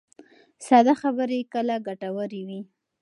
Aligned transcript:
ساده 0.65 0.93
خبرې 1.01 1.39
کله 1.53 1.75
ګټورې 1.87 2.41
وي. 2.47 2.59